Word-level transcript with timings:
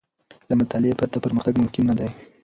له 0.49 0.53
مطالعې 0.59 0.97
پرته، 0.99 1.17
پرمختګ 1.25 1.53
ممکن 1.57 1.83
نه 1.89 1.93
دی. 1.99 2.09